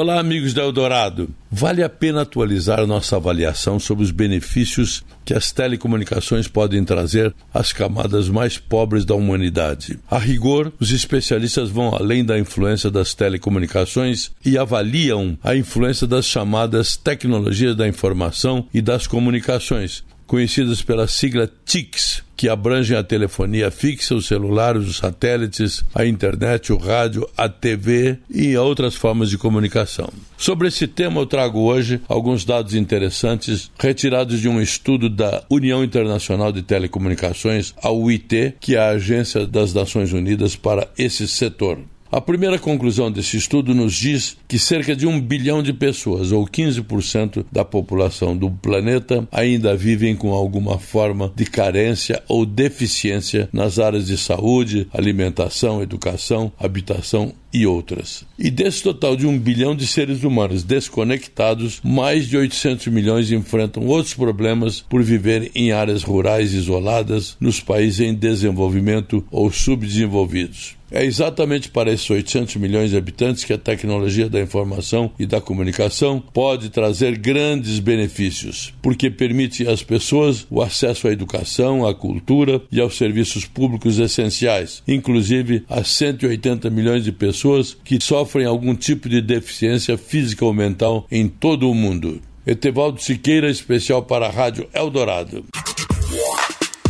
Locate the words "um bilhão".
45.06-45.62, 59.26-59.76